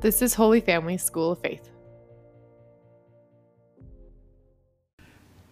This 0.00 0.22
is 0.22 0.34
Holy 0.34 0.60
Family 0.60 0.96
School 0.96 1.32
of 1.32 1.40
Faith. 1.40 1.70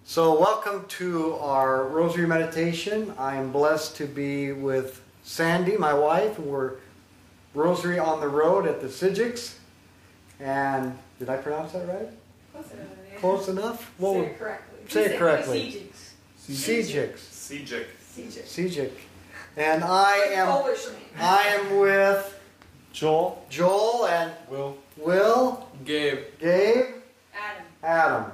So, 0.04 0.38
welcome 0.38 0.84
to 0.86 1.34
our 1.40 1.82
Rosary 1.88 2.28
Meditation. 2.28 3.12
I 3.18 3.34
am 3.38 3.50
blessed 3.50 3.96
to 3.96 4.06
be 4.06 4.52
with 4.52 5.02
Sandy, 5.24 5.76
my 5.76 5.92
wife. 5.92 6.38
We're 6.38 6.74
Rosary 7.54 7.98
on 7.98 8.20
the 8.20 8.28
Road 8.28 8.68
at 8.68 8.80
the 8.80 8.86
Sijiks. 8.86 9.56
And 10.38 10.96
did 11.18 11.28
I 11.28 11.38
pronounce 11.38 11.72
that 11.72 11.88
right? 11.88 12.08
Close 12.52 12.70
enough. 12.70 13.18
Close 13.18 13.48
enough? 13.48 13.92
What 13.98 14.12
Say 14.12 14.26
it 14.26 14.38
correctly. 14.38 14.78
say 14.86 15.04
it 15.06 15.10
Say 15.10 15.18
correctly. 15.18 15.90
Sijiks. 16.46 16.52
Sijiks. 16.52 17.18
Sejik. 17.18 17.86
Sijik. 18.14 18.44
Sijik. 18.44 18.92
And 19.56 19.82
I 19.82 20.12
am 20.34 20.48
I 21.18 21.42
am 21.48 21.78
with 21.78 22.35
Joel. 22.96 23.44
Joel 23.50 24.06
and 24.06 24.32
Will. 24.48 24.78
Will, 24.96 25.68
Gabe. 25.84 26.20
Gabe, 26.40 26.94
Adam. 27.34 27.66
Adam. 27.82 28.32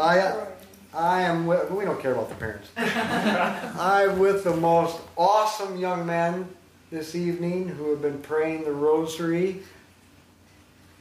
I 0.00 0.46
I 0.94 1.20
am 1.20 1.44
with, 1.44 1.70
we 1.70 1.84
don't 1.84 2.00
care 2.00 2.12
about 2.12 2.30
the 2.30 2.34
parents. 2.36 2.70
I'm 2.78 4.18
with 4.18 4.44
the 4.44 4.56
most 4.56 4.98
awesome 5.18 5.76
young 5.76 6.06
men 6.06 6.48
this 6.90 7.14
evening 7.14 7.68
who 7.68 7.90
have 7.90 8.00
been 8.00 8.18
praying 8.20 8.64
the 8.64 8.72
rosary 8.72 9.60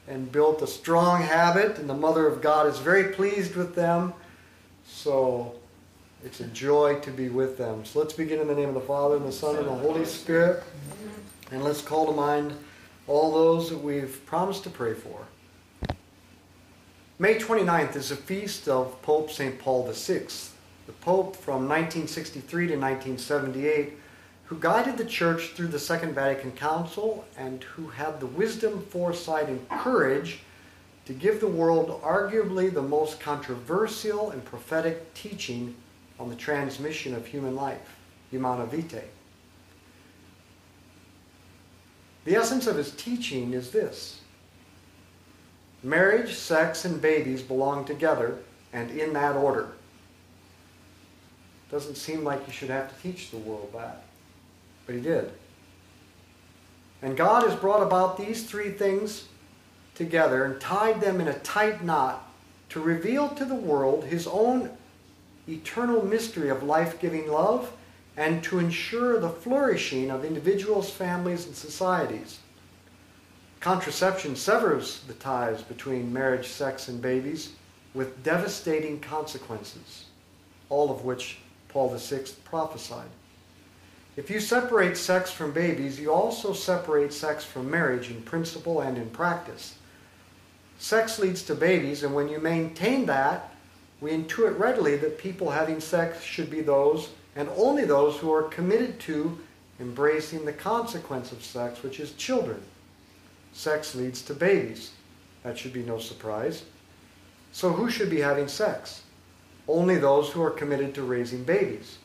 and 0.10 0.30
built 0.30 0.62
a 0.62 0.68
strong 0.68 1.22
habit, 1.22 1.78
and 1.78 1.90
the 1.90 1.94
Mother 1.94 2.28
of 2.28 2.42
God 2.42 2.68
is 2.68 2.78
very 2.80 3.14
pleased 3.14 3.56
with 3.56 3.74
them. 3.74 4.14
So 4.86 5.56
it's 6.26 6.42
a 6.42 6.48
joy 6.48 7.00
to 7.00 7.12
be 7.12 7.30
with 7.30 7.58
them. 7.58 7.86
So 7.86 8.00
let's 8.00 8.14
begin 8.14 8.42
in 8.42 8.50
the 8.50 8.56
name 8.56 8.68
of 8.68 8.76
the 8.76 8.82
Father, 8.82 9.16
and 9.16 9.26
the 9.26 9.32
Son, 9.32 9.56
and 9.56 9.66
the 9.66 9.76
Holy 9.76 10.04
Spirit. 10.04 10.62
And 11.52 11.64
let's 11.64 11.82
call 11.82 12.06
to 12.08 12.12
mind 12.12 12.54
all 13.08 13.32
those 13.32 13.70
that 13.70 13.78
we've 13.78 14.26
promised 14.26 14.64
to 14.64 14.70
pray 14.70 14.94
for. 14.94 15.26
May 17.20 17.36
29th 17.36 17.96
is 17.96 18.12
a 18.12 18.16
feast 18.16 18.68
of 18.68 19.02
Pope 19.02 19.30
St. 19.30 19.60
Paul 19.60 19.92
VI, 19.92 20.26
the 20.88 20.94
Pope 20.94 21.36
from 21.36 21.70
1963 21.70 22.68
to 22.68 22.74
1978, 22.74 23.94
who 24.46 24.58
guided 24.60 24.98
the 24.98 25.06
Church 25.06 25.50
through 25.50 25.68
the 25.68 25.80
Second 25.80 26.14
Vatican 26.14 26.52
Council 26.52 27.26
and 27.38 27.64
who 27.64 27.90
had 27.90 28.20
the 28.20 28.26
wisdom, 28.26 28.82
foresight, 28.82 29.48
and 29.48 29.70
courage 29.70 30.40
to 31.06 31.14
give 31.14 31.40
the 31.40 31.48
world 31.48 32.02
arguably 32.02 32.74
the 32.74 32.82
most 32.82 33.20
controversial 33.20 34.32
and 34.32 34.44
prophetic 34.44 35.14
teaching 35.14 35.76
on 36.20 36.30
the 36.30 36.36
transmission 36.36 37.14
of 37.16 37.26
human 37.26 37.56
life, 37.56 37.98
Humanae 38.32 38.66
Vitae. 38.66 39.04
The 42.26 42.36
essence 42.36 42.68
of 42.68 42.76
his 42.76 42.92
teaching 42.92 43.54
is 43.54 43.72
this 43.72 44.20
marriage, 45.84 46.36
sex, 46.36 46.86
and 46.86 47.02
babies 47.02 47.42
belong 47.42 47.86
together 47.86 48.38
and 48.72 48.92
in 48.92 49.14
that 49.14 49.36
order. 49.36 49.70
Doesn't 51.72 51.96
seem 51.96 52.24
like 52.24 52.46
you 52.46 52.54
should 52.54 52.70
have 52.70 52.96
to 52.96 53.02
teach 53.02 53.32
the 53.32 53.38
world 53.38 53.72
that, 53.74 54.04
but 54.86 54.96
he 54.96 55.02
did. 55.02 55.32
And 57.02 57.18
God 57.18 57.50
has 57.50 57.60
brought 57.60 57.82
about 57.82 58.18
these 58.18 58.44
three 58.44 58.72
things 58.72 59.26
together 59.96 60.46
and 60.46 60.62
tied 60.62 61.02
them 61.02 61.20
in 61.20 61.28
a 61.28 61.40
tight 61.40 61.84
knot 61.84 62.30
to 62.70 62.80
reveal 62.80 63.30
to 63.30 63.46
the 63.46 63.56
world 63.56 64.04
his 64.04 64.28
own 64.28 64.70
eternal 65.50 66.06
mystery 66.06 66.50
of 66.50 66.62
life 66.62 67.00
giving 67.00 67.28
love 67.28 67.72
and 68.18 68.44
to 68.44 68.60
ensure 68.60 69.20
the 69.20 69.30
flourishing 69.30 70.12
of 70.12 70.26
individuals, 70.26 70.90
families, 70.90 71.46
and 71.46 71.56
societies. 71.56 72.40
Contraception 73.60 74.36
severs 74.36 75.02
the 75.08 75.14
ties 75.14 75.62
between 75.62 76.12
marriage, 76.12 76.48
sex, 76.48 76.88
and 76.88 77.02
babies 77.02 77.54
with 77.94 78.24
devastating 78.24 79.00
consequences, 79.00 80.06
all 80.70 80.92
of 80.92 81.06
which 81.06 81.38
Paul 81.70 81.96
VI 81.96 82.24
prophesied. 82.44 83.10
If 84.18 84.30
you 84.30 84.40
separate 84.40 84.98
sex 84.98 85.32
from 85.32 85.54
babies, 85.54 86.00
you 86.00 86.12
also 86.12 86.54
separate 86.54 87.14
sex 87.14 87.46
from 87.46 87.72
marriage 87.72 88.10
in 88.10 88.22
principle 88.24 88.82
and 88.82 88.98
in 88.98 89.10
practice. 89.10 89.76
Sex 90.80 91.20
leads 91.20 91.44
to 91.44 91.56
babies, 91.56 92.04
and 92.04 92.14
when 92.14 92.28
you 92.28 92.40
maintain 92.40 93.06
that, 93.06 93.54
we 94.02 94.12
intuit 94.12 94.60
readily 94.60 94.98
that 94.98 95.18
people 95.18 95.52
having 95.52 95.80
sex 95.80 96.24
should 96.24 96.50
be 96.50 96.62
those, 96.62 97.10
and 97.36 97.50
only 97.56 97.86
those, 97.86 98.18
who 98.18 98.32
are 98.34 98.44
committed 98.44 99.00
to 99.02 99.38
embracing 99.80 100.46
the 100.46 100.54
consequence 100.54 101.32
of 101.32 101.44
sex, 101.44 101.82
which 101.82 102.00
is 102.00 102.14
children. 102.14 102.62
Sex 103.54 103.96
leads 103.96 104.22
to 104.24 104.34
babies. 104.34 104.92
That 105.44 105.58
should 105.58 105.74
be 105.74 105.84
no 105.84 105.98
surprise. 105.98 106.64
So, 107.52 107.72
who 107.72 107.90
should 107.90 108.10
be 108.10 108.22
having 108.22 108.48
sex? 108.48 109.04
Only 109.68 109.98
those 109.98 110.30
who 110.30 110.42
are 110.44 110.52
committed 110.52 110.94
to 110.96 111.04
raising 111.04 111.44
babies. 111.44 111.98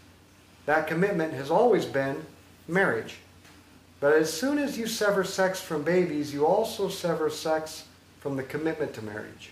That 0.67 0.87
commitment 0.87 1.33
has 1.35 1.51
always 1.51 1.85
been 1.85 2.25
marriage. 2.67 3.17
But 4.01 4.15
as 4.15 4.33
soon 4.33 4.59
as 4.59 4.77
you 4.77 4.87
sever 4.87 5.25
sex 5.25 5.61
from 5.61 5.83
babies, 5.83 6.33
you 6.33 6.47
also 6.47 6.89
sever 6.89 7.31
sex 7.31 7.85
from 8.21 8.37
the 8.37 8.43
commitment 8.43 8.93
to 8.95 9.03
marriage. 9.03 9.51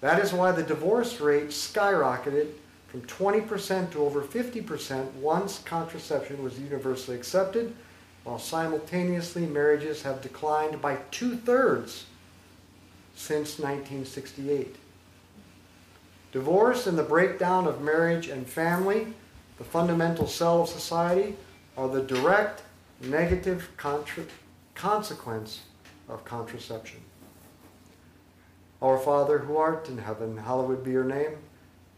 That 0.00 0.18
is 0.20 0.32
why 0.32 0.50
the 0.52 0.64
divorce 0.64 1.20
rate 1.20 1.48
skyrocketed 1.48 2.48
from 2.92 3.00
20% 3.02 3.90
to 3.90 4.04
over 4.04 4.20
50% 4.20 5.12
once 5.14 5.60
contraception 5.60 6.42
was 6.42 6.60
universally 6.60 7.16
accepted, 7.16 7.74
while 8.22 8.38
simultaneously 8.38 9.46
marriages 9.46 10.02
have 10.02 10.20
declined 10.20 10.82
by 10.82 10.98
two 11.10 11.34
thirds 11.34 12.04
since 13.14 13.58
1968. 13.58 14.76
Divorce 16.32 16.86
and 16.86 16.98
the 16.98 17.02
breakdown 17.02 17.66
of 17.66 17.80
marriage 17.80 18.28
and 18.28 18.46
family, 18.46 19.06
the 19.56 19.64
fundamental 19.64 20.26
cell 20.26 20.60
of 20.60 20.68
society, 20.68 21.34
are 21.78 21.88
the 21.88 22.02
direct 22.02 22.60
negative 23.00 23.70
contra- 23.78 24.26
consequence 24.74 25.62
of 26.10 26.26
contraception. 26.26 27.00
Our 28.82 28.98
Father 28.98 29.38
who 29.38 29.56
art 29.56 29.88
in 29.88 29.96
heaven, 29.96 30.36
hallowed 30.36 30.84
be 30.84 30.90
your 30.90 31.04
name. 31.04 31.38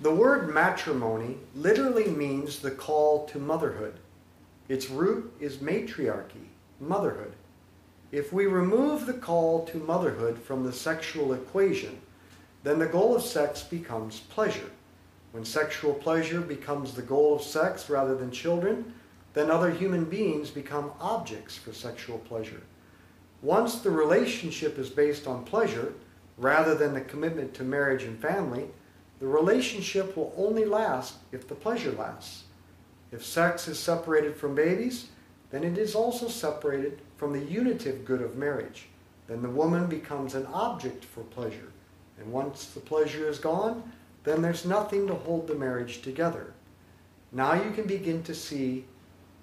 The 0.00 0.14
word 0.14 0.52
matrimony 0.52 1.36
literally 1.54 2.08
means 2.08 2.58
the 2.58 2.70
call 2.70 3.26
to 3.26 3.38
motherhood. 3.38 3.94
Its 4.68 4.90
root 4.90 5.32
is 5.40 5.62
matriarchy, 5.62 6.50
motherhood. 6.80 7.32
If 8.12 8.32
we 8.32 8.46
remove 8.46 9.06
the 9.06 9.14
call 9.14 9.64
to 9.66 9.78
motherhood 9.78 10.38
from 10.38 10.64
the 10.64 10.72
sexual 10.72 11.32
equation, 11.32 11.98
then 12.62 12.78
the 12.78 12.86
goal 12.86 13.16
of 13.16 13.22
sex 13.22 13.62
becomes 13.62 14.20
pleasure. 14.20 14.70
When 15.32 15.44
sexual 15.44 15.94
pleasure 15.94 16.40
becomes 16.40 16.92
the 16.92 17.02
goal 17.02 17.36
of 17.36 17.42
sex 17.42 17.88
rather 17.88 18.16
than 18.16 18.30
children, 18.30 18.92
then 19.34 19.50
other 19.50 19.70
human 19.70 20.04
beings 20.04 20.50
become 20.50 20.92
objects 21.00 21.56
for 21.56 21.72
sexual 21.72 22.18
pleasure. 22.18 22.62
Once 23.42 23.80
the 23.80 23.90
relationship 23.90 24.78
is 24.78 24.88
based 24.88 25.26
on 25.26 25.44
pleasure, 25.44 25.92
rather 26.38 26.74
than 26.74 26.94
the 26.94 27.00
commitment 27.02 27.54
to 27.54 27.64
marriage 27.64 28.02
and 28.02 28.18
family, 28.20 28.66
the 29.18 29.26
relationship 29.26 30.16
will 30.16 30.34
only 30.36 30.64
last 30.64 31.16
if 31.32 31.48
the 31.48 31.54
pleasure 31.54 31.92
lasts. 31.92 32.44
If 33.12 33.24
sex 33.24 33.68
is 33.68 33.78
separated 33.78 34.36
from 34.36 34.54
babies, 34.54 35.08
then 35.50 35.64
it 35.64 35.78
is 35.78 35.94
also 35.94 36.28
separated 36.28 37.00
from 37.16 37.32
the 37.32 37.44
unitive 37.44 38.04
good 38.04 38.20
of 38.20 38.36
marriage. 38.36 38.88
Then 39.26 39.42
the 39.42 39.48
woman 39.48 39.86
becomes 39.86 40.34
an 40.34 40.46
object 40.46 41.04
for 41.04 41.22
pleasure. 41.22 41.72
And 42.18 42.32
once 42.32 42.66
the 42.66 42.80
pleasure 42.80 43.28
is 43.28 43.38
gone, 43.38 43.92
then 44.24 44.42
there's 44.42 44.64
nothing 44.64 45.06
to 45.06 45.14
hold 45.14 45.46
the 45.46 45.54
marriage 45.54 46.02
together. 46.02 46.52
Now 47.32 47.54
you 47.54 47.70
can 47.70 47.86
begin 47.86 48.22
to 48.24 48.34
see 48.34 48.84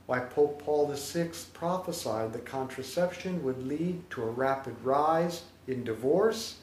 why 0.06 0.19
Pope 0.19 0.62
Paul 0.62 0.88
VI 0.94 1.30
prophesied 1.54 2.34
that 2.34 2.46
contraception 2.46 3.44
would 3.44 3.66
lead 3.66 4.10
to 4.12 4.24
a 4.24 4.30
rapid 4.30 4.76
rise 4.84 5.44
in 5.68 5.84
divorce, 5.84 6.58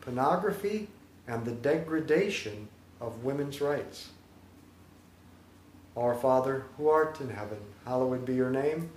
pornography, 0.00 0.88
and 1.26 1.44
the 1.44 1.52
degradation 1.52 2.68
of 3.00 3.24
women's 3.24 3.60
rights. 3.60 4.10
Our 5.96 6.14
Father, 6.14 6.64
who 6.76 6.88
art 6.88 7.20
in 7.20 7.30
heaven, 7.30 7.58
hallowed 7.84 8.24
be 8.24 8.34
your 8.34 8.50
name. 8.50 8.90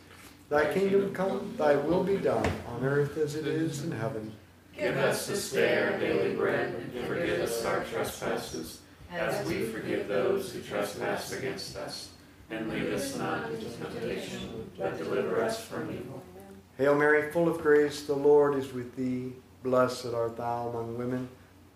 Thy 0.50 0.74
kingdom 0.74 1.14
come, 1.14 1.54
thy 1.58 1.76
will 1.76 2.04
be 2.04 2.18
done, 2.18 2.50
on 2.68 2.84
earth 2.84 3.18
as 3.18 3.36
it 3.36 3.46
is 3.46 3.84
in 3.84 3.92
heaven. 3.92 4.32
Give 4.78 4.96
us 4.98 5.28
this 5.28 5.52
day 5.52 5.84
our 5.84 6.00
daily 6.00 6.36
bread, 6.36 6.74
and 6.96 7.06
forgive 7.06 7.42
us 7.42 7.66
our 7.66 7.84
trespasses, 7.84 8.82
as 9.12 9.48
we 9.48 9.66
forgive 9.66 10.08
those 10.08 10.52
who 10.54 10.62
trespass 10.62 11.34
against 11.34 11.76
us. 11.76 12.10
And 12.50 12.70
lead 12.70 12.94
us 12.94 13.18
not 13.18 13.52
into 13.52 13.70
temptation, 13.70 14.70
but 14.78 14.98
deliver 14.98 15.44
us 15.44 15.64
from 15.64 15.92
evil. 15.92 16.24
Hail 16.78 16.96
Mary, 16.96 17.32
full 17.32 17.50
of 17.50 17.60
grace, 17.60 18.04
the 18.04 18.16
Lord 18.16 18.56
is 18.56 18.72
with 18.72 18.96
thee. 18.96 19.34
Blessed 19.64 20.14
art 20.14 20.38
thou 20.38 20.70
among 20.70 20.98
women. 20.98 21.28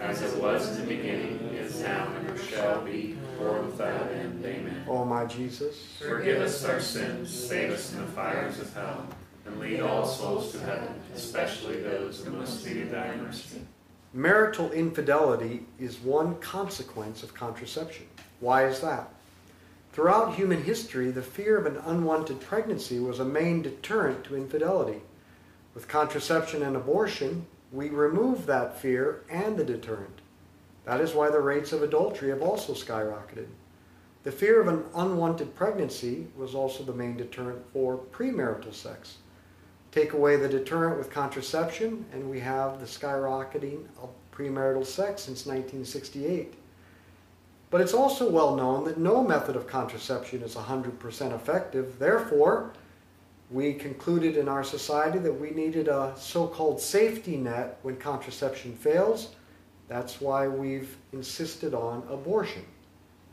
As 0.00 0.22
it 0.22 0.40
was 0.40 0.68
in 0.76 0.80
the 0.86 0.96
beginning, 0.96 1.38
is 1.54 1.80
now, 1.80 2.08
and 2.16 2.28
ever 2.28 2.38
shall 2.38 2.80
be, 2.82 3.16
world 3.40 3.66
without 3.66 4.10
end. 4.12 4.44
Amen. 4.44 4.84
O 4.88 5.04
my 5.04 5.24
Jesus, 5.24 5.76
Forgive 5.98 6.40
us 6.40 6.64
our 6.64 6.80
sins, 6.80 7.30
save 7.32 7.70
us 7.72 7.90
from 7.90 8.00
the 8.00 8.12
fires 8.12 8.58
of 8.60 8.72
hell, 8.74 9.06
and 9.46 9.58
lead 9.58 9.80
all 9.80 10.06
souls 10.06 10.52
to 10.52 10.60
heaven, 10.60 10.88
especially 11.14 11.80
those 11.80 12.24
in 12.26 12.36
most 12.36 12.64
need 12.66 12.90
thy 12.90 13.14
mercy. 13.16 13.60
marital 14.12 14.70
infidelity 14.72 15.66
is 15.78 15.98
one 15.98 16.36
consequence 16.36 17.22
of 17.22 17.34
contraception. 17.34 18.06
Why 18.40 18.66
is 18.66 18.80
that? 18.80 19.10
Throughout 19.92 20.34
human 20.36 20.62
history, 20.62 21.10
the 21.10 21.22
fear 21.22 21.56
of 21.58 21.66
an 21.66 21.76
unwanted 21.84 22.40
pregnancy 22.40 23.00
was 23.00 23.18
a 23.18 23.24
main 23.24 23.62
deterrent 23.62 24.24
to 24.24 24.36
infidelity. 24.36 25.00
With 25.74 25.88
contraception 25.88 26.62
and 26.62 26.76
abortion, 26.76 27.46
we 27.72 27.88
remove 27.90 28.46
that 28.46 28.80
fear 28.80 29.24
and 29.30 29.56
the 29.56 29.64
deterrent. 29.64 30.20
That 30.84 31.00
is 31.00 31.12
why 31.12 31.30
the 31.30 31.40
rates 31.40 31.72
of 31.72 31.82
adultery 31.82 32.30
have 32.30 32.42
also 32.42 32.72
skyrocketed. 32.72 33.48
The 34.24 34.32
fear 34.32 34.60
of 34.60 34.68
an 34.68 34.84
unwanted 34.94 35.54
pregnancy 35.54 36.26
was 36.36 36.54
also 36.54 36.82
the 36.82 36.92
main 36.92 37.16
deterrent 37.16 37.64
for 37.72 37.98
premarital 37.98 38.74
sex. 38.74 39.18
Take 39.92 40.12
away 40.12 40.36
the 40.36 40.48
deterrent 40.48 40.98
with 40.98 41.10
contraception, 41.10 42.04
and 42.12 42.28
we 42.28 42.40
have 42.40 42.80
the 42.80 42.86
skyrocketing 42.86 43.86
of 44.02 44.10
premarital 44.32 44.84
sex 44.84 45.22
since 45.22 45.46
1968. 45.46 46.54
But 47.70 47.80
it's 47.80 47.94
also 47.94 48.30
well 48.30 48.56
known 48.56 48.84
that 48.84 48.98
no 48.98 49.22
method 49.22 49.56
of 49.56 49.66
contraception 49.66 50.42
is 50.42 50.54
100% 50.54 51.34
effective. 51.34 51.98
Therefore, 51.98 52.72
we 53.50 53.72
concluded 53.72 54.36
in 54.36 54.48
our 54.48 54.62
society 54.62 55.18
that 55.18 55.32
we 55.32 55.50
needed 55.50 55.88
a 55.88 56.12
so 56.16 56.46
called 56.46 56.80
safety 56.80 57.36
net 57.36 57.78
when 57.82 57.96
contraception 57.96 58.74
fails. 58.74 59.34
That's 59.88 60.20
why 60.20 60.48
we've 60.48 60.96
insisted 61.12 61.72
on 61.72 62.06
abortion. 62.10 62.64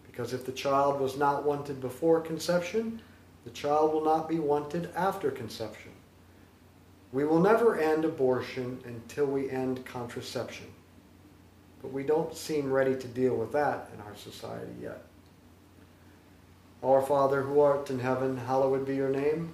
Because 0.10 0.32
if 0.32 0.46
the 0.46 0.54
child 0.54 1.02
was 1.02 1.18
not 1.18 1.44
wanted 1.44 1.82
before 1.82 2.22
conception, 2.22 3.02
the 3.44 3.50
child 3.52 3.94
will 3.94 4.06
not 4.06 4.30
be 4.30 4.40
wanted 4.40 4.90
after 4.96 5.32
conception. 5.32 5.92
We 7.12 7.26
will 7.26 7.40
never 7.40 7.78
end 7.78 8.06
abortion 8.06 8.80
until 8.86 9.26
we 9.26 9.50
end 9.50 9.86
contraception. 9.86 10.68
But 11.82 11.92
we 11.92 12.04
don't 12.04 12.36
seem 12.36 12.72
ready 12.72 12.96
to 12.96 13.08
deal 13.08 13.36
with 13.36 13.52
that 13.52 13.90
in 13.94 14.02
our 14.02 14.16
society 14.16 14.72
yet. 14.82 15.04
Our 16.82 17.02
Father 17.02 17.42
who 17.42 17.60
art 17.60 17.90
in 17.90 18.00
heaven, 18.00 18.38
hallowed 18.38 18.86
be 18.86 18.96
your 18.96 19.10
name. 19.10 19.54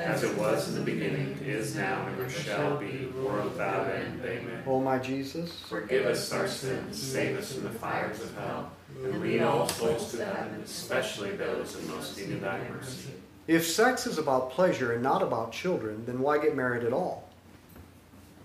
As 0.00 0.22
it 0.24 0.36
was 0.38 0.68
in 0.68 0.76
the 0.76 0.80
beginning, 0.80 1.38
is 1.44 1.76
now, 1.76 2.06
and 2.06 2.18
ever 2.18 2.28
shall 2.30 2.76
be, 2.78 3.06
world 3.22 3.44
without 3.52 3.88
end. 3.90 4.20
Amen. 4.24 4.62
O 4.66 4.80
my 4.80 4.98
Jesus, 4.98 5.60
Forgive 5.68 6.06
us 6.06 6.32
our 6.32 6.48
sins, 6.48 7.00
save 7.00 7.36
us 7.36 7.52
from 7.52 7.64
the 7.64 7.70
fires 7.70 8.20
of 8.22 8.34
hell, 8.36 8.72
and 9.04 9.20
lead 9.20 9.42
all 9.42 9.68
souls 9.68 10.10
to 10.12 10.24
heaven, 10.24 10.62
especially 10.64 11.32
those 11.32 11.76
in 11.76 11.88
most 11.88 12.16
need 12.16 12.32
of 12.32 12.40
thy 12.40 12.58
mercy. 12.70 13.10
if 13.46 13.66
sex 13.66 14.06
is 14.06 14.16
about 14.16 14.50
pleasure 14.52 14.94
and 14.94 15.02
not 15.02 15.22
about 15.22 15.52
children, 15.52 16.02
then 16.06 16.20
why 16.20 16.38
get 16.38 16.56
married 16.56 16.84
at 16.84 16.92
all? 16.94 17.28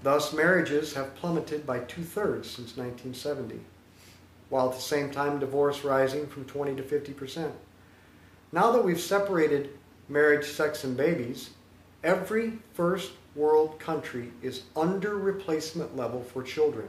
Thus, 0.03 0.33
marriages 0.33 0.93
have 0.93 1.15
plummeted 1.15 1.65
by 1.65 1.79
two 1.79 2.03
thirds 2.03 2.50
since 2.50 2.75
1970, 2.77 3.59
while 4.50 4.69
at 4.69 4.75
the 4.75 4.81
same 4.81 5.09
time, 5.09 5.39
divorce 5.39 5.83
rising 5.85 6.27
from 6.27 6.43
20 6.45 6.75
to 6.75 6.83
50 6.83 7.13
percent. 7.13 7.53
Now 8.51 8.71
that 8.71 8.83
we've 8.83 9.00
separated 9.00 9.69
marriage, 10.09 10.45
sex, 10.47 10.83
and 10.83 10.95
babies, 10.95 11.51
every 12.03 12.53
first 12.74 13.12
world 13.35 13.79
country 13.79 14.31
is 14.41 14.63
under 14.75 15.17
replacement 15.17 15.95
level 15.95 16.24
for 16.24 16.43
children. 16.43 16.88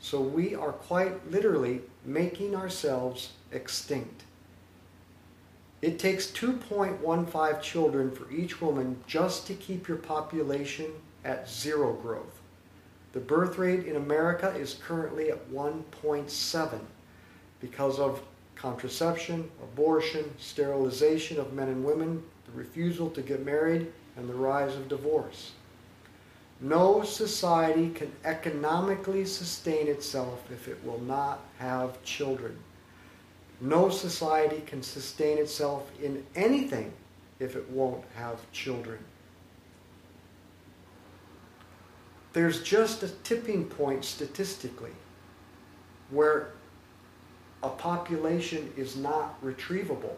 So 0.00 0.20
we 0.20 0.54
are 0.54 0.72
quite 0.72 1.30
literally 1.30 1.82
making 2.04 2.54
ourselves 2.54 3.32
extinct. 3.52 4.24
It 5.82 5.98
takes 5.98 6.28
2.15 6.28 7.60
children 7.60 8.10
for 8.10 8.30
each 8.30 8.60
woman 8.60 9.02
just 9.06 9.46
to 9.48 9.54
keep 9.54 9.86
your 9.86 9.98
population 9.98 10.90
at 11.24 11.48
zero 11.48 11.92
growth. 11.92 12.40
The 13.12 13.20
birth 13.20 13.58
rate 13.58 13.86
in 13.86 13.96
America 13.96 14.48
is 14.56 14.78
currently 14.82 15.30
at 15.30 15.50
1.7 15.50 16.80
because 17.60 17.98
of 17.98 18.22
contraception, 18.56 19.50
abortion, 19.62 20.32
sterilization 20.38 21.38
of 21.38 21.52
men 21.52 21.68
and 21.68 21.84
women, 21.84 22.22
refusal 22.54 23.10
to 23.10 23.22
get 23.22 23.44
married, 23.44 23.92
and 24.16 24.28
the 24.28 24.34
rise 24.34 24.74
of 24.76 24.88
divorce. 24.88 25.52
No 26.60 27.02
society 27.02 27.90
can 27.90 28.12
economically 28.24 29.24
sustain 29.24 29.88
itself 29.88 30.42
if 30.50 30.68
it 30.68 30.82
will 30.84 31.00
not 31.00 31.40
have 31.58 32.02
children. 32.04 32.56
No 33.60 33.88
society 33.88 34.62
can 34.66 34.82
sustain 34.82 35.38
itself 35.38 35.90
in 36.02 36.24
anything 36.34 36.92
if 37.40 37.56
it 37.56 37.68
won't 37.70 38.04
have 38.14 38.50
children. 38.52 38.98
There's 42.32 42.62
just 42.62 43.02
a 43.02 43.08
tipping 43.08 43.66
point 43.66 44.04
statistically 44.04 44.90
where 46.10 46.52
a 47.62 47.68
population 47.68 48.72
is 48.76 48.96
not 48.96 49.42
retrievable. 49.42 50.16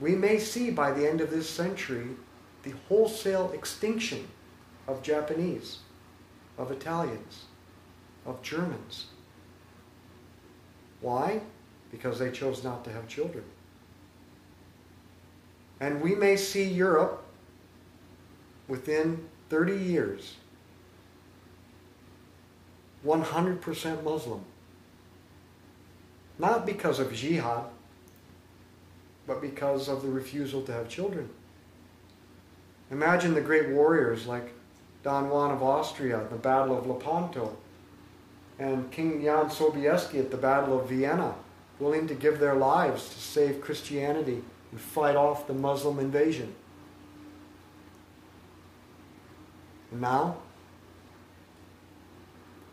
We 0.00 0.14
may 0.14 0.38
see 0.38 0.70
by 0.70 0.92
the 0.92 1.08
end 1.08 1.20
of 1.20 1.30
this 1.30 1.48
century 1.48 2.08
the 2.62 2.72
wholesale 2.88 3.50
extinction 3.52 4.28
of 4.86 5.02
Japanese, 5.02 5.78
of 6.56 6.70
Italians, 6.70 7.44
of 8.24 8.40
Germans. 8.42 9.06
Why? 11.00 11.40
Because 11.90 12.18
they 12.18 12.30
chose 12.30 12.62
not 12.62 12.84
to 12.84 12.92
have 12.92 13.08
children. 13.08 13.44
And 15.80 16.00
we 16.00 16.14
may 16.14 16.36
see 16.36 16.64
Europe 16.64 17.24
within 18.66 19.28
30 19.48 19.76
years 19.76 20.34
100% 23.06 24.02
Muslim. 24.02 24.44
Not 26.38 26.66
because 26.66 26.98
of 26.98 27.12
jihad, 27.12 27.64
but 29.28 29.42
because 29.42 29.88
of 29.88 30.02
the 30.02 30.08
refusal 30.08 30.62
to 30.62 30.72
have 30.72 30.88
children. 30.88 31.28
Imagine 32.90 33.34
the 33.34 33.42
great 33.42 33.68
warriors 33.68 34.26
like 34.26 34.54
Don 35.02 35.28
Juan 35.28 35.50
of 35.52 35.62
Austria 35.62 36.18
at 36.18 36.30
the 36.30 36.36
Battle 36.36 36.76
of 36.76 36.86
Lepanto 36.86 37.56
and 38.58 38.90
King 38.90 39.22
Jan 39.22 39.50
Sobieski 39.50 40.18
at 40.18 40.30
the 40.30 40.38
Battle 40.38 40.80
of 40.80 40.88
Vienna, 40.88 41.34
willing 41.78 42.08
to 42.08 42.14
give 42.14 42.40
their 42.40 42.54
lives 42.54 43.10
to 43.10 43.20
save 43.20 43.60
Christianity 43.60 44.42
and 44.72 44.80
fight 44.80 45.14
off 45.14 45.46
the 45.46 45.54
Muslim 45.54 45.98
invasion. 45.98 46.54
And 49.92 50.00
now, 50.00 50.38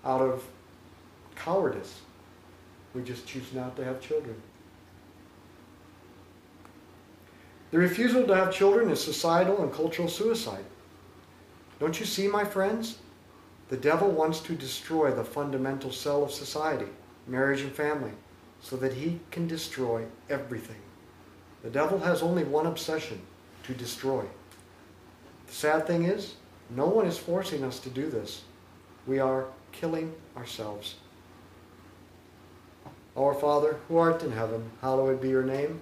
out 0.06 0.22
of 0.22 0.44
cowardice, 1.36 2.00
we 2.94 3.04
just 3.04 3.28
choose 3.28 3.54
not 3.54 3.76
to 3.76 3.84
have 3.84 4.00
children. 4.00 4.42
The 7.76 7.82
refusal 7.82 8.26
to 8.26 8.34
have 8.34 8.54
children 8.54 8.90
is 8.90 9.04
societal 9.04 9.62
and 9.62 9.70
cultural 9.70 10.08
suicide. 10.08 10.64
Don't 11.78 12.00
you 12.00 12.06
see, 12.06 12.26
my 12.26 12.46
friends? 12.46 13.00
The 13.68 13.76
devil 13.76 14.10
wants 14.10 14.40
to 14.44 14.56
destroy 14.56 15.12
the 15.12 15.26
fundamental 15.26 15.92
cell 15.92 16.24
of 16.24 16.32
society, 16.32 16.88
marriage 17.28 17.60
and 17.60 17.74
family, 17.74 18.14
so 18.62 18.78
that 18.78 18.94
he 18.94 19.20
can 19.30 19.46
destroy 19.46 20.06
everything. 20.30 20.80
The 21.64 21.70
devil 21.70 22.00
has 22.00 22.22
only 22.22 22.46
one 22.46 22.66
obsession 22.66 23.20
to 23.64 23.74
destroy. 23.74 24.24
The 25.48 25.54
sad 25.54 25.86
thing 25.86 26.06
is, 26.06 26.36
no 26.70 26.86
one 26.86 27.06
is 27.06 27.18
forcing 27.18 27.66
us 27.66 27.80
to 27.80 27.90
do 27.90 28.10
this. 28.10 28.44
We 29.06 29.20
are 29.20 29.48
killing 29.74 30.16
ourselves. 30.38 30.96
Our 33.18 33.34
Father, 33.34 33.80
who 33.90 33.98
art 33.98 34.24
in 34.24 34.32
heaven, 34.32 34.72
hallowed 34.80 35.22
be 35.22 35.28
your 35.28 35.44
name. 35.44 35.82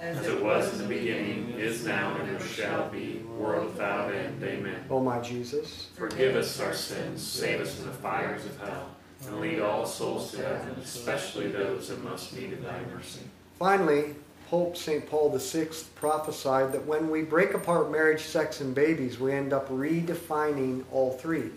As 0.00 0.26
it 0.26 0.42
was 0.42 0.72
in 0.72 0.78
the 0.78 0.94
beginning, 0.94 1.50
is 1.58 1.84
now, 1.84 2.16
and 2.16 2.30
ever 2.30 2.42
shall 2.42 2.88
be, 2.88 3.22
world 3.36 3.66
without 3.66 4.14
end. 4.14 4.42
Amen. 4.42 4.86
O 4.88 4.98
my 5.00 5.20
Jesus, 5.20 5.88
Forgive 5.94 6.36
us 6.36 6.58
our 6.58 6.72
sins, 6.72 7.22
save 7.22 7.60
us 7.60 7.74
from 7.74 7.86
the 7.86 7.92
fires 7.92 8.46
of 8.46 8.58
hell, 8.60 8.86
and 9.26 9.40
lead 9.40 9.60
all 9.60 9.84
souls 9.84 10.32
to 10.32 10.38
heaven, 10.38 10.74
especially 10.82 11.48
those 11.48 11.88
that 11.88 12.02
most 12.02 12.34
need 12.34 12.54
of 12.54 12.62
thy 12.62 12.80
mercy. 12.94 13.20
Finally, 13.58 14.14
Pope 14.48 14.74
St. 14.74 15.06
Paul 15.06 15.36
VI 15.36 15.68
prophesied 15.96 16.72
that 16.72 16.86
when 16.86 17.10
we 17.10 17.20
break 17.20 17.52
apart 17.52 17.92
marriage, 17.92 18.22
sex, 18.22 18.62
and 18.62 18.74
babies, 18.74 19.20
we 19.20 19.32
end 19.32 19.52
up 19.52 19.68
redefining 19.68 20.82
all 20.90 21.12
three. 21.12 21.50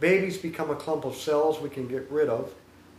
Babies 0.00 0.36
become 0.36 0.70
a 0.70 0.74
clump 0.74 1.04
of 1.04 1.14
cells 1.14 1.60
we 1.60 1.70
can 1.70 1.86
get 1.86 2.10
rid 2.10 2.28
of. 2.28 2.52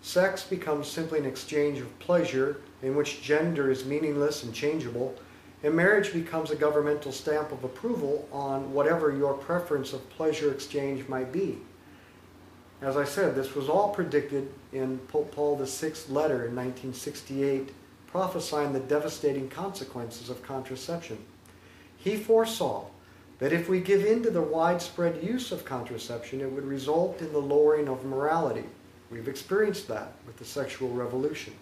Sex 0.05 0.43
becomes 0.43 0.87
simply 0.87 1.17
an 1.17 1.25
exchange 1.25 1.79
of 1.79 1.97
pleasure 1.97 2.61
in 2.83 2.95
which 2.95 3.23
gender 3.23 3.71
is 3.71 3.85
meaningless 3.85 4.43
and 4.43 4.53
changeable. 4.53 5.15
And 5.63 5.73
marriage 5.73 6.13
becomes 6.13 6.51
a 6.51 6.55
governmental 6.55 7.11
stamp 7.11 7.51
of 7.51 7.63
approval 7.63 8.29
on 8.31 8.71
whatever 8.71 9.11
your 9.17 9.33
preference 9.33 9.93
of 9.93 10.07
pleasure 10.11 10.51
exchange 10.51 11.09
might 11.09 11.31
be. 11.31 11.57
As 12.83 12.97
I 12.97 13.03
said, 13.03 13.33
this 13.33 13.55
was 13.55 13.67
all 13.67 13.95
predicted 13.95 14.47
in 14.71 14.99
Pope 15.07 15.31
Paul 15.31 15.57
VI's 15.57 16.07
letter 16.07 16.45
in 16.45 16.55
1968, 16.55 17.73
prophesying 18.05 18.73
the 18.73 18.81
devastating 18.81 19.49
consequences 19.49 20.29
of 20.29 20.43
contraception. 20.43 21.17
He 21.97 22.15
foresaw 22.15 22.85
that 23.39 23.53
if 23.53 23.67
we 23.67 23.79
give 23.79 24.05
in 24.05 24.21
to 24.21 24.29
the 24.29 24.43
widespread 24.43 25.23
use 25.23 25.51
of 25.51 25.65
contraception, 25.65 26.41
it 26.41 26.51
would 26.51 26.63
result 26.63 27.21
in 27.21 27.33
the 27.33 27.39
lowering 27.39 27.89
of 27.89 28.05
morality. 28.05 28.65
We've 29.15 29.29
experienced 29.29 29.87
that 29.87 30.11
with 30.27 30.35
the 30.35 30.43
sexual 30.43 30.89
revolution. 30.89 31.53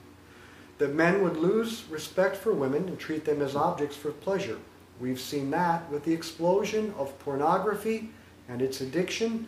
That 0.79 0.95
men 0.95 1.21
would 1.21 1.37
lose 1.37 1.83
respect 1.87 2.35
for 2.35 2.51
women 2.51 2.87
and 2.87 2.97
treat 2.97 3.25
them 3.25 3.43
as 3.43 3.55
objects 3.55 3.95
for 3.95 4.09
pleasure. 4.09 4.57
We've 4.99 5.19
seen 5.19 5.51
that 5.51 5.87
with 5.91 6.03
the 6.03 6.13
explosion 6.13 6.95
of 6.97 7.17
pornography 7.19 8.09
and 8.49 8.59
its 8.59 8.81
addiction, 8.81 9.47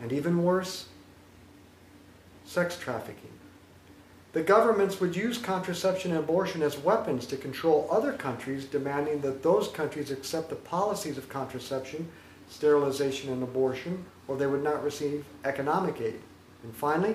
and 0.00 0.12
even 0.12 0.42
worse, 0.42 0.88
sex 2.44 2.76
trafficking. 2.76 3.30
The 4.32 4.42
governments 4.42 5.00
would 5.00 5.14
use 5.14 5.38
contraception 5.38 6.10
and 6.10 6.18
abortion 6.18 6.60
as 6.60 6.76
weapons 6.76 7.24
to 7.26 7.36
control 7.36 7.86
other 7.88 8.14
countries, 8.14 8.64
demanding 8.64 9.20
that 9.20 9.44
those 9.44 9.68
countries 9.68 10.10
accept 10.10 10.50
the 10.50 10.56
policies 10.56 11.18
of 11.18 11.28
contraception, 11.28 12.10
sterilization, 12.50 13.32
and 13.32 13.44
abortion, 13.44 14.04
or 14.26 14.36
they 14.36 14.48
would 14.48 14.64
not 14.64 14.82
receive 14.82 15.24
economic 15.44 16.00
aid. 16.00 16.18
And 16.64 16.74
finally, 16.74 17.14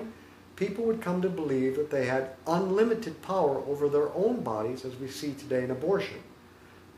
people 0.60 0.84
would 0.84 1.00
come 1.00 1.22
to 1.22 1.28
believe 1.30 1.74
that 1.74 1.90
they 1.90 2.04
had 2.04 2.28
unlimited 2.46 3.22
power 3.22 3.60
over 3.66 3.88
their 3.88 4.12
own 4.14 4.42
bodies, 4.42 4.84
as 4.84 4.94
we 4.96 5.08
see 5.08 5.32
today 5.32 5.64
in 5.64 5.70
abortion. 5.70 6.22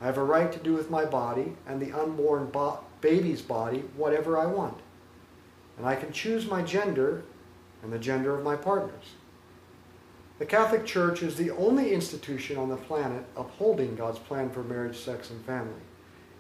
I 0.01 0.07
have 0.07 0.18
a 0.18 0.25
right 0.25 0.51
to 0.51 0.59
do 0.59 0.72
with 0.72 0.90
my 0.90 1.05
body 1.05 1.55
and 1.68 1.81
the 1.81 1.92
unborn 1.92 2.46
bo- 2.46 2.81
baby's 3.01 3.40
body 3.40 3.85
whatever 3.96 4.37
I 4.37 4.46
want. 4.46 4.79
And 5.79 5.87
I 5.87 5.94
can 5.94 6.11
choose 6.11 6.44
my 6.44 6.62
gender 6.62 7.22
and 7.85 7.92
the 7.92 8.01
gender 8.01 8.37
of 8.37 8.42
my 8.42 8.57
partners. 8.57 9.14
The 10.40 10.46
Catholic 10.46 10.85
Church 10.85 11.22
is 11.22 11.37
the 11.37 11.53
only 11.53 11.94
institution 11.94 12.57
on 12.57 12.68
the 12.68 12.77
planet 12.77 13.25
upholding 13.37 13.94
God's 13.94 14.18
plan 14.18 14.51
for 14.51 14.64
marriage, 14.64 14.98
sex, 14.98 15.31
and 15.31 15.44
family. 15.44 15.83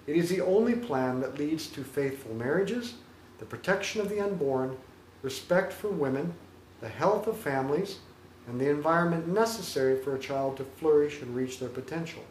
It 0.08 0.16
is 0.16 0.28
the 0.28 0.40
only 0.40 0.74
plan 0.74 1.20
that 1.20 1.38
leads 1.38 1.68
to 1.68 1.84
faithful 1.84 2.34
marriages, 2.34 2.94
the 3.38 3.44
protection 3.44 4.00
of 4.00 4.08
the 4.08 4.18
unborn, 4.18 4.76
respect 5.22 5.72
for 5.72 5.86
women, 5.86 6.34
the 6.82 6.88
health 6.88 7.26
of 7.28 7.38
families, 7.38 8.00
and 8.46 8.60
the 8.60 8.68
environment 8.68 9.28
necessary 9.28 9.96
for 9.96 10.16
a 10.16 10.18
child 10.18 10.58
to 10.58 10.64
flourish 10.64 11.22
and 11.22 11.34
reach 11.34 11.58
their 11.58 11.68
potential. 11.68 12.22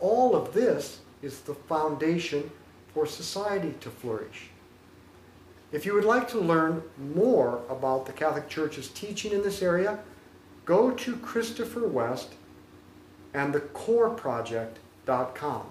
All 0.00 0.34
of 0.34 0.54
this 0.54 1.00
is 1.22 1.42
the 1.42 1.54
foundation 1.54 2.50
for 2.94 3.06
society 3.06 3.74
to 3.80 3.90
flourish. 3.90 4.48
If 5.70 5.84
you 5.84 5.92
would 5.92 6.06
like 6.06 6.26
to 6.28 6.40
learn 6.40 6.82
more 6.96 7.60
about 7.68 8.06
the 8.06 8.12
Catholic 8.12 8.48
Church's 8.48 8.88
teaching 8.88 9.32
in 9.32 9.42
this 9.42 9.60
area, 9.60 9.98
go 10.64 10.92
to 10.92 11.16
Christopher 11.16 11.86
West 11.86 12.32
and 13.34 13.54
the 13.54 13.60
corproject.com. 13.60 15.66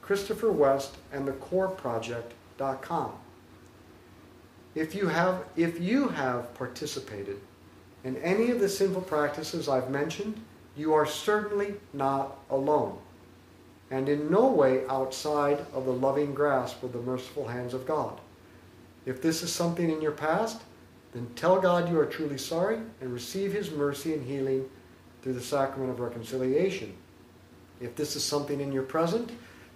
Christopher 0.00 0.52
West 0.52 0.94
and 1.12 1.26
the 1.26 1.32
corproject.com. 1.32 3.12
If 4.74 4.94
you 4.94 5.08
have 5.08 5.44
if 5.56 5.80
you 5.80 6.08
have 6.08 6.54
participated 6.54 7.40
in 8.04 8.16
any 8.18 8.50
of 8.50 8.60
the 8.60 8.68
sinful 8.68 9.02
practices 9.02 9.68
I've 9.68 9.90
mentioned, 9.90 10.40
you 10.76 10.94
are 10.94 11.06
certainly 11.06 11.74
not 11.92 12.38
alone 12.50 12.98
and 13.92 14.08
in 14.08 14.30
no 14.30 14.46
way 14.46 14.86
outside 14.88 15.58
of 15.74 15.84
the 15.84 15.92
loving 15.92 16.32
grasp 16.32 16.82
of 16.82 16.94
the 16.94 17.02
merciful 17.02 17.46
hands 17.46 17.74
of 17.74 17.86
God. 17.86 18.18
If 19.04 19.20
this 19.20 19.42
is 19.42 19.52
something 19.52 19.90
in 19.90 20.00
your 20.00 20.12
past, 20.12 20.62
then 21.12 21.28
tell 21.36 21.60
God 21.60 21.90
you 21.90 22.00
are 22.00 22.06
truly 22.06 22.38
sorry 22.38 22.78
and 23.02 23.12
receive 23.12 23.52
His 23.52 23.70
mercy 23.70 24.14
and 24.14 24.26
healing 24.26 24.68
through 25.20 25.34
the 25.34 25.42
sacrament 25.42 25.90
of 25.90 26.00
reconciliation. 26.00 26.94
If 27.82 27.94
this 27.94 28.16
is 28.16 28.24
something 28.24 28.60
in 28.60 28.72
your 28.72 28.82
present, 28.82 29.30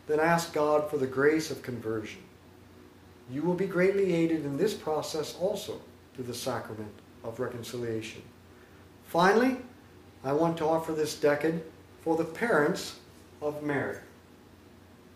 then 0.06 0.18
ask 0.18 0.54
God 0.54 0.88
for 0.88 0.96
the 0.96 1.06
grace 1.06 1.50
of 1.50 1.62
conversion. 1.62 2.22
You 3.30 3.42
will 3.42 3.54
be 3.54 3.66
greatly 3.66 4.14
aided 4.14 4.44
in 4.44 4.56
this 4.56 4.74
process 4.74 5.36
also 5.40 5.80
through 6.14 6.24
the 6.24 6.34
sacrament 6.34 6.92
of 7.24 7.40
reconciliation. 7.40 8.22
Finally, 9.06 9.56
I 10.24 10.32
want 10.32 10.56
to 10.58 10.64
offer 10.64 10.92
this 10.92 11.18
decade 11.18 11.60
for 12.02 12.16
the 12.16 12.24
parents 12.24 12.98
of 13.42 13.62
Mary, 13.62 13.98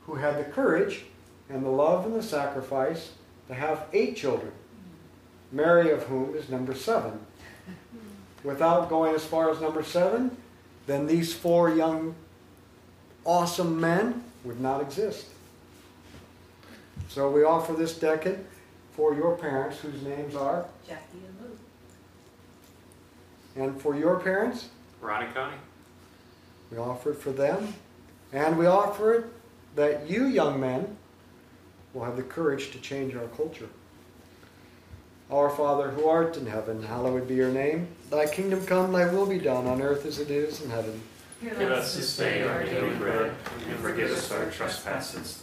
who 0.07 0.17
had 0.17 0.39
the 0.39 0.45
courage 0.45 1.05
and 1.49 1.65
the 1.65 1.71
love 1.71 2.05
and 2.05 2.15
the 2.15 2.23
sacrifice 2.23 3.13
to 3.49 3.55
have 3.55 3.87
eight 3.93 4.17
children, 4.17 4.53
Mary 5.53 5.91
of 5.91 6.05
whom 6.05 6.35
is 6.35 6.49
number 6.49 6.75
seven. 6.75 7.19
Without 8.43 8.89
going 8.89 9.15
as 9.15 9.25
far 9.25 9.51
as 9.51 9.61
number 9.61 9.83
seven, 9.83 10.37
then 10.87 11.07
these 11.07 11.35
four 11.35 11.71
young, 11.71 12.15
awesome 13.25 13.81
men 13.81 14.25
would 14.45 14.61
not 14.61 14.81
exist. 14.81 15.27
So 17.11 17.29
we 17.29 17.43
offer 17.43 17.73
this 17.73 17.99
decade 17.99 18.39
for 18.93 19.15
your 19.17 19.37
parents, 19.37 19.79
whose 19.81 20.01
names 20.03 20.37
are, 20.37 20.65
Jackie 20.87 21.19
and 21.27 21.41
Luke. 21.43 21.59
and 23.57 23.83
for 23.83 23.97
your 23.97 24.21
parents, 24.21 24.69
Ronnie 25.01 25.27
Connie. 25.35 25.57
we 26.71 26.79
offer 26.79 27.11
it 27.11 27.19
for 27.19 27.33
them, 27.33 27.75
and 28.33 28.57
we 28.57 28.67
offer 28.67 29.13
it 29.15 29.25
that 29.75 30.09
you 30.09 30.27
young 30.27 30.61
men 30.61 30.97
will 31.95 32.05
have 32.05 32.17
the 32.17 32.23
courage 32.23 32.71
to 32.71 32.79
change 32.79 33.17
our 33.17 33.27
culture. 33.29 33.69
Our 35.33 35.51
Father 35.51 35.91
who 35.91 36.07
art 36.09 36.37
in 36.37 36.47
heaven, 36.47 36.85
hallowed 36.85 37.27
be 37.27 37.35
your 37.35 37.51
name. 37.51 37.89
Thy 38.09 38.27
kingdom 38.27 38.65
come, 38.67 38.93
thy 38.93 39.13
will 39.13 39.27
be 39.27 39.39
done 39.39 39.67
on 39.67 39.83
earth 39.83 40.07
as 40.07 40.21
it 40.21 40.31
is 40.31 40.63
in 40.63 40.71
heaven. 40.71 41.03
Give 41.43 41.59
us 41.73 41.97
this 41.97 42.17
day 42.17 42.43
our 42.43 42.63
daily 42.65 42.95
bread, 42.97 43.33
and 43.69 43.79
forgive 43.81 44.13
us 44.13 44.31
our 44.31 44.49
trespasses, 44.51 45.43